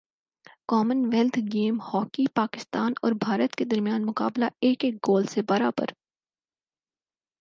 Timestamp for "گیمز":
1.53-1.79